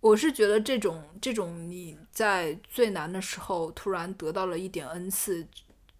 [0.00, 5.48] 我是觉得这种这种你在最难的时候突然得到了一点恩赐，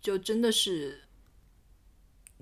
[0.00, 1.03] 就真的是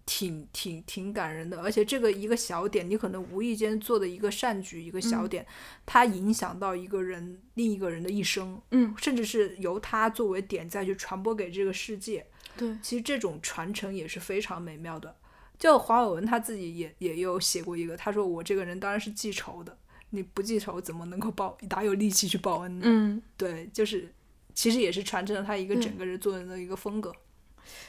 [0.04, 1.60] 挺挺挺感人的。
[1.60, 5.46] 而且这个一个小点，你可能无意间做的一个善举，一个小嗯点，
[5.86, 12.26] 它影响到一个人另一个人的一生，嗯，甚至是由他作为点再去传播给这个世界。
[12.56, 15.16] 对，其实这种传承也是非常美妙的。
[15.58, 19.78] 就黄伟文他自己也也有写过一个，他说我这个人当然是记仇的，
[20.10, 22.82] 你不记仇怎么能够报，哪有力气去报恩呢？
[22.84, 24.12] 嗯，对，就是
[24.52, 27.14] 其实也是传承了他一个整个人做人的一个风格。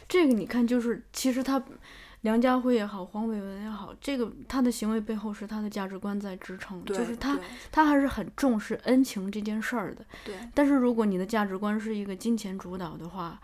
[0.07, 1.61] 这个你看，就是其实他
[2.23, 7.37] 梁家辉也好，黄伟文也好，这个他的行为背后是他的价值观在支撑，就是他
[7.71, 10.05] 他还是很重视恩情这件事儿的。
[10.23, 13.39] 对，但是如果你的价值观是一个金钱主导的话，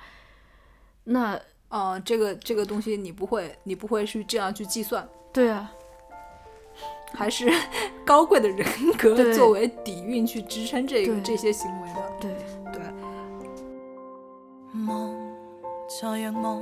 [1.03, 5.69] 那呃，这个这个东西你不会，你不会去这样去计算，对啊，
[7.13, 7.51] 还是
[8.05, 8.65] 高贵的人
[8.97, 12.11] 格作为底蕴去支撑这个这些行为的。
[12.21, 12.31] 对，
[12.71, 12.81] 对，
[14.87, 15.13] 望
[16.01, 16.61] 再仰望，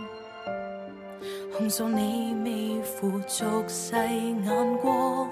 [1.61, 5.29] 控诉你未付俗世眼光，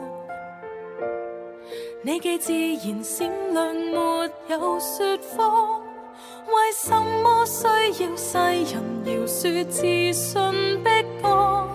[2.04, 5.82] 你既自然闪亮，没有说谎。
[6.46, 6.92] 为什
[7.24, 10.89] 么需要世人饶恕自信逼
[11.20, 11.68] 降？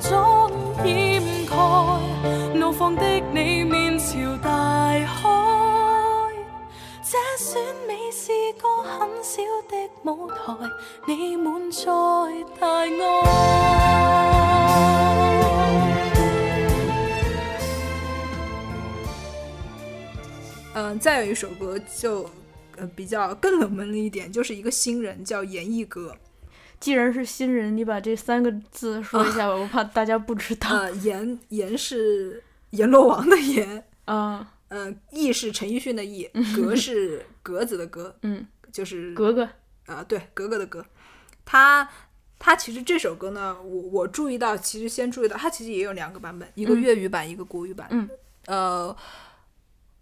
[0.00, 0.50] 家的化妝
[0.86, 1.98] 掩蓋，
[2.54, 4.50] 怒放的你面朝大
[5.06, 5.28] 海。
[7.02, 8.30] 這選美是
[8.60, 10.36] 個很小的舞台，
[11.06, 12.88] 你滿載大愛。
[20.74, 22.30] 嗯、再有一首歌就
[22.76, 26.14] 呃比较更冷门了一点，就是一个新人叫严艺格。
[26.80, 30.68] 既然是新人，你把这三个字说一下吧， 我怕大家不知道。
[30.70, 39.48] 呃，阎阎是阎罗王的阎， 啊，呃，义是陈奕迅的义，格是 格子的格，嗯，就是格格，
[39.86, 40.84] 啊、对，格格的格。
[41.44, 41.88] 他
[42.38, 47.88] 他其实这首歌呢，我我注意到，其实先注意到，它其实也有两个版本，一个嗯粤语版，一个国语版。
[47.90, 48.08] 嗯，
[48.46, 48.96] 呃，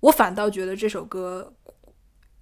[0.00, 1.54] 我反倒觉得这首歌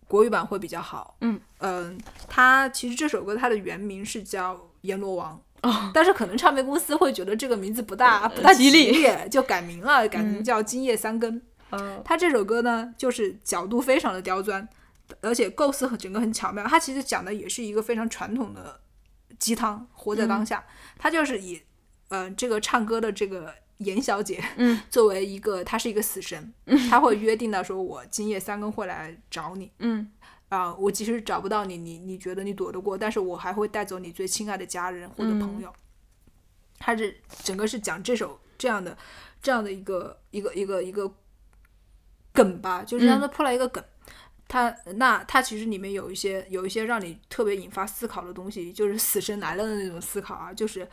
[0.07, 1.17] 国语版会比较好。
[1.21, 5.37] 嗯嗯、它其实这首歌它的原名是叫《阎罗王》。
[5.69, 11.41] 哦，但是可能唱片公司会觉得这个名字不大不大吉利利，就改名了，改名嗯叫《今夜三更》。
[11.71, 14.69] 嗯，他这首歌呢，就是角度非常的刁钻，
[15.23, 16.63] 而且构思和整个很巧妙。
[16.67, 18.79] 他其实讲的也是一个非常传统的
[19.39, 20.63] 鸡汤，活在当下。
[20.99, 21.63] 他就是以
[22.09, 26.53] 呃这个唱歌的这个严小姐，嗯， 作为一个她是一个死神，
[26.91, 29.71] 她会约定到说，我今夜三更会来找你。
[29.79, 30.11] 嗯
[30.51, 35.73] 啊、我即使找不到你，你你觉得你躲得过，但是我还会带走你最亲爱的家人或者朋友。
[36.79, 38.97] 他是整个是讲这首这样的
[39.43, 41.13] 这样的一个一个一个一个
[42.33, 43.83] 梗吧，就是让他铺了一个梗。
[44.47, 50.87] 他那他其实里面有一些有一些让你特别引发思考的东西，就是死神来了的那种思考啊，就是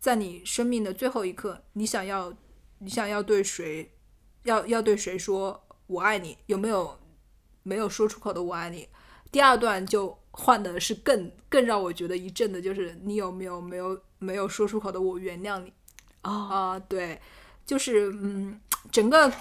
[0.00, 2.32] 在你生命的最后一刻，你想要
[2.78, 3.94] 你想要对谁
[4.44, 6.98] 要要对谁说我爱你，有没有
[7.62, 8.88] 没有说出口的我爱你？
[9.30, 15.72] 第二段就换的是更更让我觉得一震的，就是你有没有没有没有说出口的我原谅你
[16.22, 17.20] 哦，啊、对，
[17.66, 19.32] 就是嗯，整个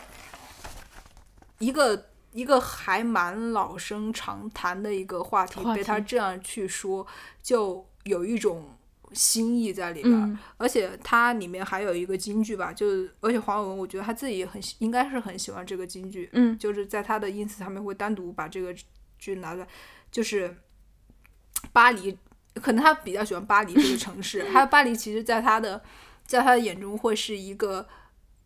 [1.57, 7.07] 一个一个还蛮老生常谈的一个话题，话被他这样去说，
[7.41, 8.77] 就有一种
[9.13, 10.13] 心意在里边。
[10.13, 18.75] 嗯而且它里面还有一个京剧吧，就是而且黄伟文，我觉得他自己也很喜应该是很喜欢这个京剧，嗯就是在他的 ins 上面会单独把这个
[19.17, 19.67] 剧拿出来，
[20.11, 20.55] 就是
[21.71, 22.17] 巴黎，
[22.55, 25.81] 可能他比较喜欢巴黎这个城市， 还有巴黎其实在他的
[26.25, 27.87] 在他的眼中会是一个。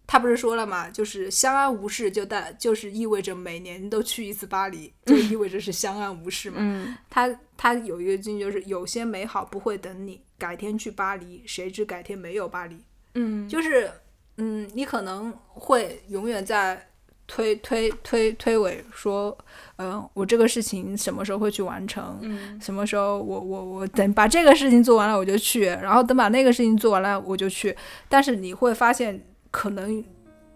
[0.05, 6.57] 他不是说了嘛，就是相安无事，就代就是意味着每年都去一次巴黎，就意味着是相安无事嘛。
[6.59, 12.77] 嗯他他有一个金句就是有些美好不会等你，改天去巴黎，谁知改天没有巴黎。
[13.15, 13.89] 嗯，就是
[14.37, 16.89] 嗯，你可能会永远在
[17.25, 19.35] 推推推推诿说，
[19.77, 22.19] 嗯、我这个事情什么时候会去完成？
[22.21, 27.75] 嗯什么时候我我我等把这个事情做完了我就去，然后等把那个事情做完了我就去。
[28.09, 29.23] 但是你会发现，
[29.53, 30.03] 可能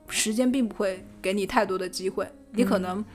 [0.10, 3.06] 时间并不会给你太多的机会，你可能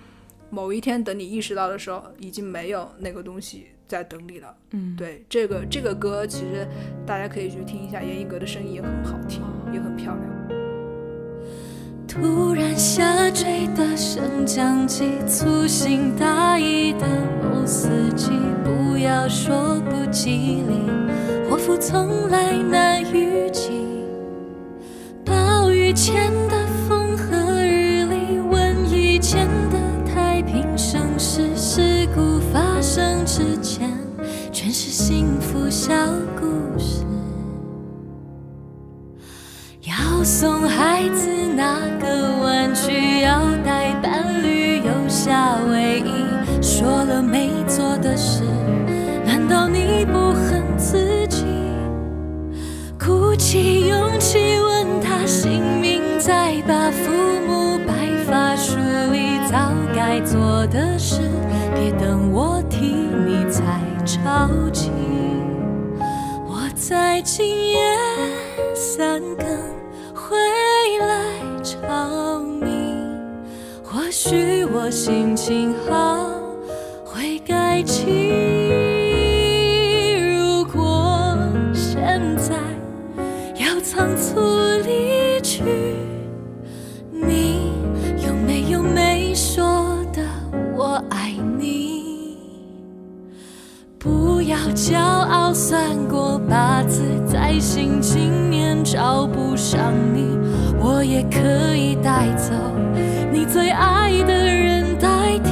[0.49, 4.55] 某一天等你意识到的时候，已经没有那个东西在等你了。
[4.71, 6.69] 嗯，对，这个这个歌其实
[7.05, 10.25] 大家可以去听一下，严艺格的声音也很好听，也很漂亮。
[12.07, 17.07] 突然下坠的升降机，粗心大意的
[17.43, 18.31] 某司机，
[18.63, 20.89] 不要说不吉利，
[21.51, 23.92] 祸福从来难预计。
[25.93, 29.79] 以前的风和日丽，问以前的
[30.11, 33.91] 太平盛世，事故发生之前，
[34.51, 35.93] 全是幸福小
[36.41, 37.05] 故事。
[39.83, 46.63] 要送孩子那个玩具，要带伴侣游夏威夷。
[46.63, 48.42] 说了没做的事，
[60.13, 61.23] 该做的事，
[61.75, 64.91] 别等我替你才着急。
[66.47, 67.81] 我在今夜
[68.75, 69.47] 三更
[70.15, 70.37] 回
[71.01, 71.17] 来
[71.63, 72.95] 找你，
[73.83, 76.22] 或许我心情好
[97.53, 100.39] 字，在新今年找不上你，
[100.79, 102.55] 我也可以带走
[103.31, 105.51] 你最爱的人代替。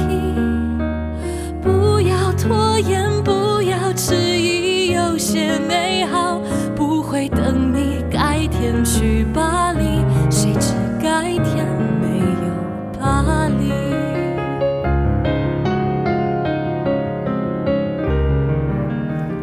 [1.61, 6.41] 不要拖延，不要迟疑，有些美好
[6.75, 8.01] 不会等你。
[8.11, 11.65] 改天去巴黎，谁知改天
[12.01, 13.71] 没有巴黎。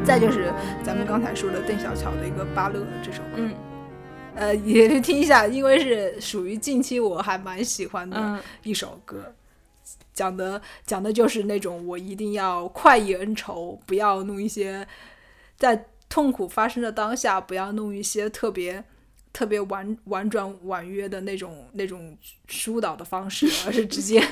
[0.05, 0.48] 再就是
[1.19, 3.53] 刚才说的邓小乔的一个《巴勒》这首歌，嗯
[4.37, 9.35] 呃，也去 听一下，因为是属于近期我还蛮喜欢的嗯一首歌。
[10.15, 14.87] 讲的讲的就是那种我一定要快意恩仇，不要弄一些
[15.57, 18.85] 在痛苦发生的当下，不要弄一些特别
[19.33, 22.17] 特别婉婉转婉约的那种那种
[22.47, 24.23] 疏导的方式，而是直接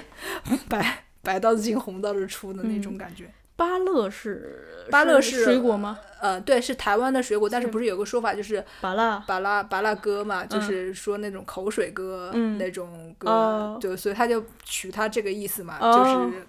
[0.69, 3.29] 白白刀子进红刀子出的那种感觉。
[3.57, 5.99] 芭乐是芭乐是水果吗？
[6.21, 16.47] 呃，对，是台湾的水果，但是是不是有个说法就是芭乐巴拉巴拉歌嘛，就嗯是说那种口水歌、嗯那种歌，哦就所以他就取他这个意思嘛，哦就是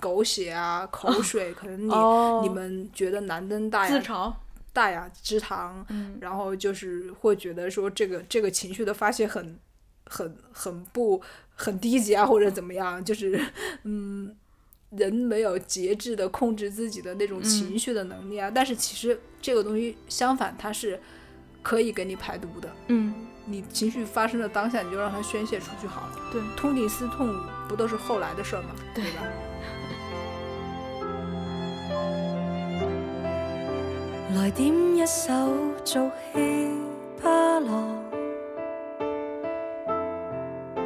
[0.00, 4.32] 狗血啊、口水，可能你、哦你们觉得难登大雅自嘲，
[4.72, 9.58] 大雅之堂，嗯然后就是会觉得说这个这个情绪的发泄很
[10.06, 11.22] 很很不
[11.54, 13.40] 很低级啊，或者怎么样，就是
[13.84, 14.36] 嗯。
[14.96, 21.00] 人没有节制的控制自己的那种嗯情绪的能力啊，但是其实这个东西相反，它是
[21.62, 22.68] 可以给你排毒的。
[22.88, 23.14] 嗯，
[23.46, 26.18] 你情绪发生的当下，你就让它宣泄出去好了。
[26.30, 27.34] 对，痛定思痛
[27.68, 28.68] 不都是后来的事儿吗？
[28.94, 29.22] 对吧？
[34.36, 35.32] 来点一首
[35.84, 36.68] 俗气
[37.22, 37.68] 巴樂，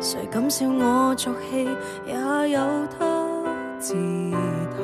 [0.01, 1.69] 誰敢笑我俗气，
[2.07, 2.15] 也
[2.51, 3.16] 有他
[3.89, 4.83] 自托，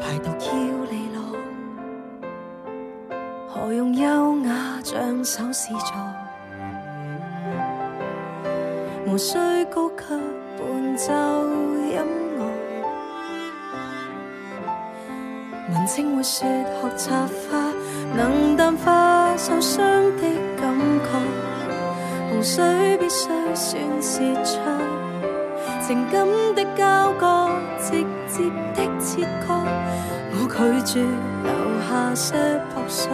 [0.00, 0.52] 排毒要
[0.92, 1.18] 利落，
[3.48, 5.92] 何用優雅像首詩作？
[9.08, 10.04] 無需高級
[10.56, 11.12] 伴奏
[11.90, 11.98] 音
[12.38, 12.40] 樂。
[15.74, 17.72] 文青會說學插花
[18.16, 20.22] 能淡化受傷的
[20.60, 21.08] 感覺，
[22.30, 24.60] 洪水必須宣泄出
[25.84, 26.24] 情感
[26.54, 27.90] 的交割，直
[28.28, 29.52] 接的切割。
[30.30, 30.56] 我拒
[30.86, 31.00] 绝
[31.42, 31.50] 留
[31.88, 32.34] 下些
[32.72, 33.10] 扑朔。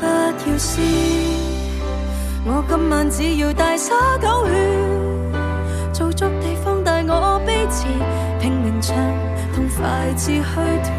[0.00, 0.80] 不要思，
[2.46, 4.52] 我今晚只要大洒狗血，
[5.92, 7.84] 做足地放大我悲詞，
[8.40, 8.96] 拼命唱，
[9.54, 10.90] 痛快至虚脱。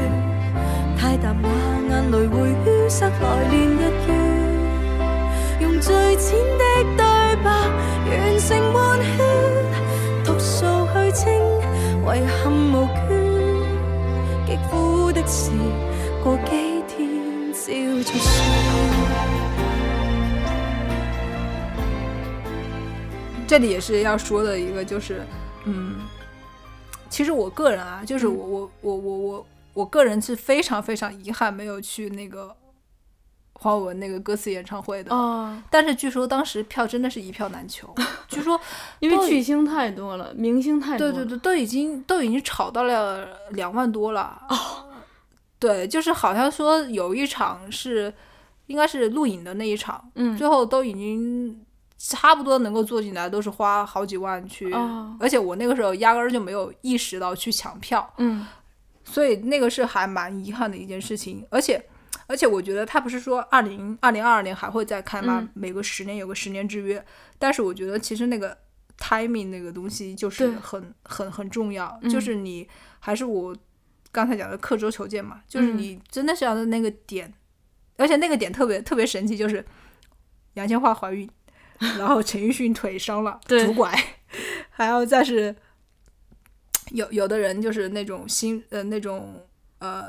[1.00, 1.50] 太淡那
[1.96, 4.14] 眼泪会淤塞来年日月，
[5.62, 6.64] 用最浅的
[6.96, 7.04] 对
[7.44, 7.50] 白
[8.06, 9.08] 完成換血，
[12.16, 13.00] 遗憾无缺。
[14.46, 15.52] 極苦的事，
[16.24, 17.72] 過幾天笑
[18.04, 18.30] 着說。
[23.48, 25.22] 这里也是要说的一个，就是，
[25.66, 25.96] 嗯，
[27.10, 32.56] 其实我个人啊，就是我我我我我我个人是非常非常遗憾没有去那个
[33.62, 35.14] 黄伟文那个歌词演唱会的。
[35.16, 37.94] 啊，但是据说当时票真的是一票难求，
[38.28, 38.60] 据说
[39.00, 41.14] 因为巨星太多了，明星太多了。
[41.14, 44.42] 对对对，都已经都已经炒到了两万多了。
[44.50, 44.56] 哦，
[45.60, 48.14] 对，就是好像说有一场是
[48.68, 51.66] 应该是录影的那一场，嗯最后都已经
[51.98, 58.48] 差不多能够坐进来，都是花好几万去，哦而且我那个时候压根儿就没有意识到去抢票，嗯
[59.04, 61.84] 所以那个是还蛮遗憾的一件事情，而且。
[62.30, 65.40] 而且我觉得他不是说二零二零二二年还会再开吗？
[65.42, 67.04] 嗯每个十年有个十年之约，
[67.40, 68.56] 但是我觉得其实那个
[69.00, 72.70] timing 那个东西就是很很很重要，嗯就是你
[73.00, 73.58] 还是我
[74.12, 77.34] 刚才讲的刻舟求剑嘛，就是嗯你真的是要在那个点，
[77.98, 79.66] 而且那个点特别特别神奇，就是
[80.54, 81.28] 杨千嬅怀孕，
[81.98, 83.92] 然后陈奕迅腿伤了，对拄拐，
[84.70, 85.56] 还要再是
[86.92, 89.48] 有有的人就是那种心呃那种
[89.80, 90.06] 呃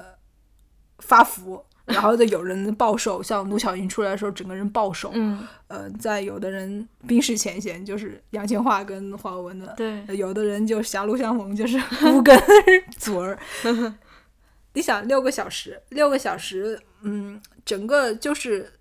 [0.98, 1.64] 发福。
[1.92, 5.10] 然后再有人暴瘦，像卢巧音出来的时候，整个人暴瘦。
[5.14, 12.38] 嗯，呃，在有的人冰释前嫌，就是杨千嬅跟黄文的；对，呃有的人就狭路相逢，就是孤跟
[12.96, 13.38] 祖儿。
[14.74, 18.72] 你想六个小时，六个小时，嗯，整个就是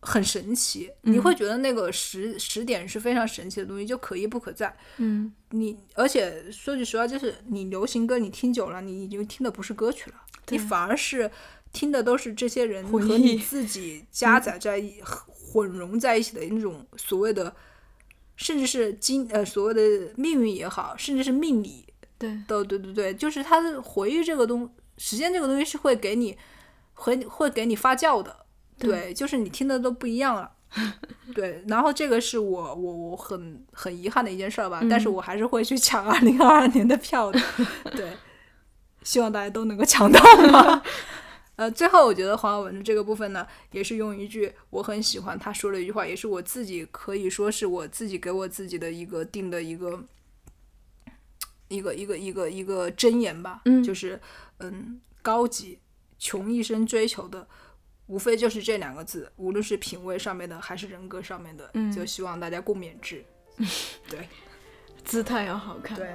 [0.00, 4.74] 很神奇，你会觉得那个时时点是非常神奇的东西，就可一不可再。
[4.96, 10.16] 嗯你而且说句实话，就是你流行歌你听久了，你已经听的不是歌曲了，
[10.48, 11.30] 你反而是
[11.72, 17.54] 听的都是这些人和你自己加载在一、混融在一起的那种所谓的，
[18.36, 21.86] 甚至是经呃所谓的命运也好，甚至是命理
[22.18, 26.36] 对，都对对对，就是他的回忆这个东时间这个东西是会给你
[26.94, 28.44] 会会给你发酵的，
[28.78, 30.52] 对，就是你听的都不一样了。
[31.34, 37.40] 对，然后这个是我我我很很遗憾的一件事儿吧，但是嗯我还是会去抢二零二二年的票的，
[37.96, 38.12] 对，
[39.02, 40.20] 希望大家都能够抢到
[40.52, 40.82] 嘛。
[41.58, 50.04] 呃，最后我觉得黄晓雯的这个部分呢，也是用一句我很喜欢他说的一句话，也是我自己可以说是我自己给我自己的一个定的一个
[51.66, 54.20] 一个一个一个一个箴言吧，嗯就是
[54.58, 55.80] 嗯，高级
[56.16, 57.48] 穷一生追求的，
[58.06, 63.24] 无非就是这两个字，无论是品味上面的还是人格上面的，嗯就希望大家共勉之。
[64.08, 64.28] 对
[65.04, 65.96] 姿态要好看。
[65.96, 66.14] 对，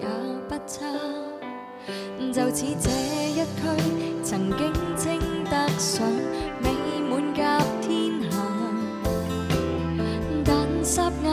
[0.00, 0.06] 也
[0.48, 0.86] 不差。
[2.32, 3.60] 就似這一区
[4.22, 6.06] 曾經稱得上
[6.62, 6.70] 美
[7.08, 8.36] 滿甲天下，
[10.44, 11.26] 但霎眼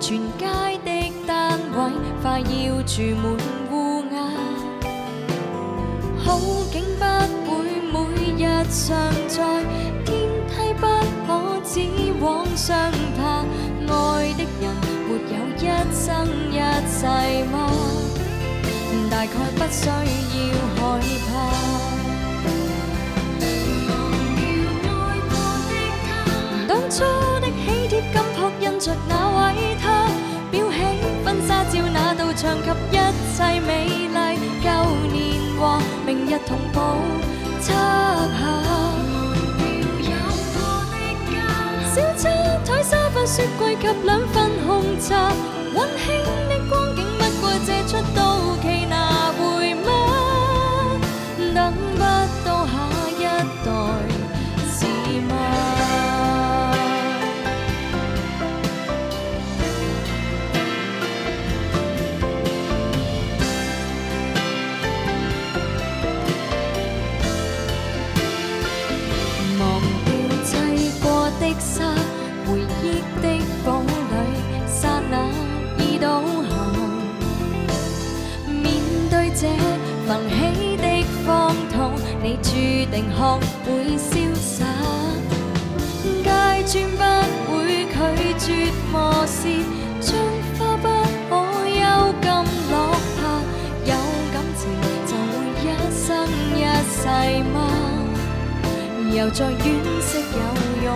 [0.00, 0.46] 全街
[0.84, 1.76] 的單位
[2.22, 3.36] 快要住滿
[3.72, 3.72] 烏
[4.08, 4.12] 鴉。
[6.24, 6.26] 好
[6.72, 7.02] 景不
[7.50, 7.52] 會
[7.92, 7.96] 每
[8.36, 8.86] 日常
[9.28, 9.36] 在，
[10.04, 10.06] 天
[10.48, 10.82] 梯不
[11.26, 11.28] 可
[11.64, 11.72] 只
[12.20, 13.44] 往上爬。
[13.90, 13.92] 愛
[14.34, 14.64] 的人
[15.08, 15.58] 沒有一
[15.92, 16.06] 生
[16.50, 16.54] 一
[16.88, 16.96] 世
[17.50, 17.56] 嗎？
[19.10, 19.92] 大概不需要
[20.76, 20.78] 害
[21.26, 21.30] 怕。
[26.66, 26.96] 當初
[27.40, 29.84] 的喜帖金箔印着那位他，
[30.52, 30.76] 裱起
[31.24, 32.96] 婚紗照那道墙及一
[33.34, 33.70] 切美
[34.14, 34.16] 麗
[34.62, 34.66] 舊
[35.10, 35.16] 年
[35.58, 36.76] 华，明日同步
[37.60, 38.40] 插下。
[41.94, 42.24] 小餐
[42.64, 44.68] 台沙發雪櫃及兩份紅
[45.00, 45.32] 茶，
[45.74, 46.06] 温馨
[72.82, 72.84] 忆
[73.22, 73.26] 的
[73.64, 74.12] 堡壘，
[74.68, 74.78] 剎
[75.10, 75.14] 那
[75.82, 76.50] 已倒下。
[78.46, 78.64] 面
[79.10, 79.42] 對這
[80.06, 80.36] 焚起
[80.76, 80.84] 的
[81.26, 81.26] 荒
[81.72, 81.76] 土，
[82.22, 82.50] 你注
[82.90, 83.18] 定學
[83.64, 84.56] 會瀟灑。
[86.24, 86.26] 街
[86.66, 86.74] 砖
[87.46, 87.56] 不會
[87.86, 87.96] 拒
[88.38, 88.46] 絕
[88.92, 89.40] 磨蝕，
[90.00, 90.08] 將
[90.58, 90.86] 花不
[91.28, 91.32] 可
[91.68, 91.82] 幽
[92.20, 92.26] 禁
[92.70, 92.72] 落
[93.16, 93.18] 下。
[93.84, 93.92] 有
[94.32, 94.60] 感情
[95.06, 96.06] 就會一生
[96.54, 96.58] 一
[96.88, 97.00] 世
[97.52, 97.56] 嗎？
[99.16, 99.50] 又再惋
[100.00, 100.36] 惜有
[100.84, 100.86] 用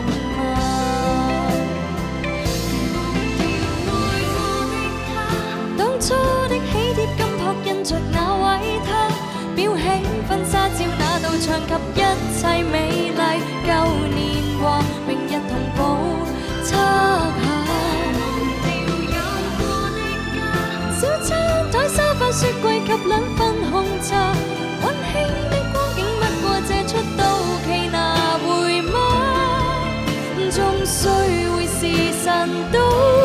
[6.03, 6.15] 初
[6.49, 8.45] 的喜帖金箔印着那位
[8.85, 8.91] 他，
[9.55, 9.83] 裱起
[10.29, 11.97] 婚纱照那道墙及一
[12.37, 12.75] 切美
[13.11, 13.21] 丽
[13.65, 13.71] 旧
[14.13, 14.21] 年
[14.61, 15.79] 华，明日同步
[16.65, 16.77] 漆下。
[18.19, 18.21] 忘
[18.59, 19.17] 掉有
[19.59, 19.63] 过
[19.95, 19.97] 的
[20.35, 20.37] 家，
[20.99, 21.31] 小餐
[21.71, 23.41] 台、沙发、雪柜及两份
[23.71, 23.73] 红
[24.03, 24.35] 茶，
[24.83, 25.15] 温馨
[25.51, 27.21] 的光景，不过借出到
[27.65, 27.97] 期拿
[28.45, 28.93] 回吗？
[30.51, 31.81] 纵虽会时
[32.25, 33.22] 辰都。